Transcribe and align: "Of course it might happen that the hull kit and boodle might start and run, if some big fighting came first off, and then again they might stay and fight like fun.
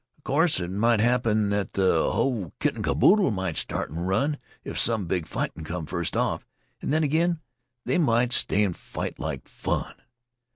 "Of 0.17 0.23
course 0.23 0.59
it 0.59 0.71
might 0.71 0.99
happen 0.99 1.49
that 1.51 1.73
the 1.73 2.11
hull 2.11 2.53
kit 2.59 2.73
and 2.73 2.83
boodle 2.83 3.29
might 3.29 3.55
start 3.55 3.91
and 3.91 4.07
run, 4.07 4.39
if 4.63 4.79
some 4.79 5.05
big 5.05 5.27
fighting 5.27 5.63
came 5.63 5.85
first 5.85 6.17
off, 6.17 6.43
and 6.81 6.91
then 6.91 7.03
again 7.03 7.39
they 7.85 7.99
might 7.99 8.33
stay 8.33 8.63
and 8.63 8.75
fight 8.75 9.19
like 9.19 9.47
fun. 9.47 9.93